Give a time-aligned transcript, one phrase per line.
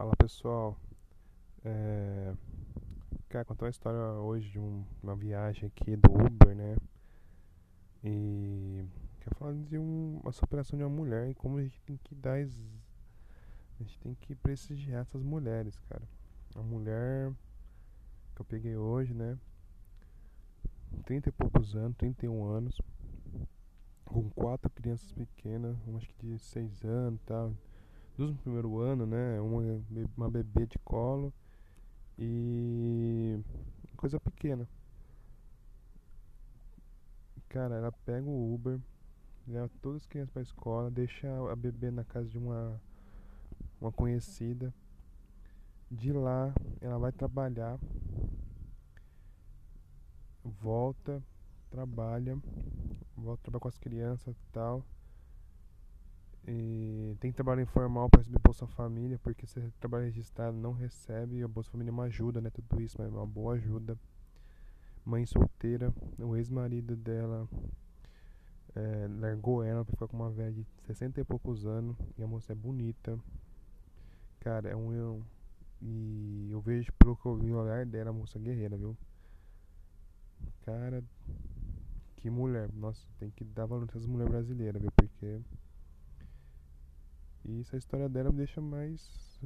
[0.00, 0.78] Fala pessoal,
[1.62, 2.32] é...
[3.28, 6.74] quero contar uma história hoje de um- uma viagem aqui do Uber, né?
[8.02, 8.82] E
[9.20, 12.14] quero falar de um- uma superação de uma mulher e como a gente tem que
[12.14, 12.66] dar, ex-
[13.78, 16.08] a gente tem que prestigiar essas mulheres, cara.
[16.54, 17.30] A mulher
[18.34, 19.36] que eu peguei hoje, né?
[21.04, 22.80] 30 e poucos anos, 31 anos,
[24.06, 27.54] com quatro crianças pequenas, acho que de 6 anos e tal,
[28.20, 29.40] duas no primeiro ano, né?
[29.40, 29.62] Uma,
[30.14, 31.32] uma bebê de colo
[32.18, 33.40] e
[33.96, 34.68] coisa pequena.
[37.48, 38.78] Cara, ela pega o Uber,
[39.48, 42.78] leva todas as crianças pra escola, deixa a bebê na casa de uma,
[43.80, 44.72] uma conhecida.
[45.90, 47.78] De lá, ela vai trabalhar,
[50.44, 51.22] volta,
[51.70, 52.38] trabalha,
[53.16, 54.84] volta, trabalha com as crianças e tal.
[57.20, 61.48] Tem trabalho informal para receber Bolsa Família, porque se trabalha registrado não recebe, e a
[61.48, 62.50] Bolsa Família é uma ajuda, né?
[62.50, 63.96] Tudo isso, mas é uma boa ajuda.
[65.04, 67.46] Mãe solteira, o ex-marido dela
[68.74, 72.26] eh, largou ela pra ficar com uma velha de 60 e poucos anos, e a
[72.26, 73.18] moça é bonita.
[74.40, 74.92] Cara, é um.
[74.92, 75.22] é um-
[75.82, 78.96] E eu vejo pelo que eu vi o olhar dela, a moça é guerreira, viu?
[80.62, 81.02] Cara,
[82.16, 82.70] que mulher.
[82.72, 84.90] Nossa, tem que dar valor nessas mulheres brasileiras, viu?
[84.92, 85.40] Porque.
[87.44, 89.40] E essa história dela me deixa mais.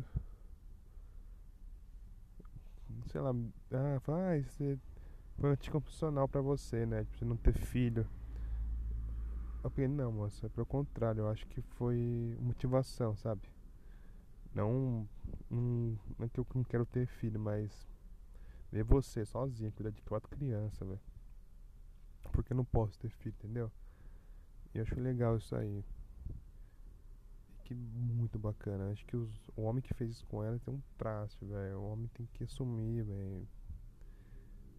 [3.06, 3.30] Sei lá.
[3.72, 4.78] Ah, fala, ah, isso
[5.38, 7.04] foi anticoncepcional pra você, né?
[7.04, 8.06] Tipo, você não ter filho.
[9.62, 13.48] Eu não, moça, pelo contrário, eu acho que foi motivação, sabe?
[14.54, 15.08] Não.
[15.50, 17.88] Não, não é que eu não quero ter filho, mas.
[18.70, 21.00] Ver você sozinha, cuidar de quatro crianças, velho.
[22.32, 23.70] Porque eu não posso ter filho, entendeu?
[24.74, 25.84] E eu acho legal isso aí.
[27.64, 28.90] Que muito bacana.
[28.90, 31.78] Acho que os, o homem que fez isso com ela tem um traço, velho.
[31.78, 33.48] O homem tem que assumir, velho.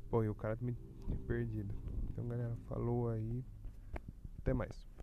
[0.10, 1.74] Pô, e o cara me tinha perdido.
[2.12, 3.44] Então, galera, falou aí.
[4.40, 4.95] Até mais.